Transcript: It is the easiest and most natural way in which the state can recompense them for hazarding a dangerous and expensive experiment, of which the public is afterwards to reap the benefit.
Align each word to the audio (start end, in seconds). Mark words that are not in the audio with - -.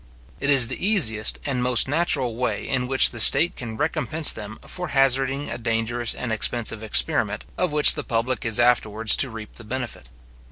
It 0.39 0.49
is 0.49 0.67
the 0.67 0.83
easiest 0.83 1.37
and 1.45 1.61
most 1.61 1.87
natural 1.87 2.35
way 2.35 2.67
in 2.67 2.87
which 2.87 3.11
the 3.11 3.19
state 3.19 3.55
can 3.55 3.77
recompense 3.77 4.31
them 4.31 4.57
for 4.65 4.87
hazarding 4.87 5.51
a 5.51 5.59
dangerous 5.59 6.15
and 6.15 6.31
expensive 6.31 6.81
experiment, 6.81 7.45
of 7.55 7.71
which 7.71 7.93
the 7.93 8.03
public 8.03 8.43
is 8.43 8.59
afterwards 8.59 9.15
to 9.17 9.29
reap 9.29 9.53
the 9.53 9.63
benefit. 9.63 10.09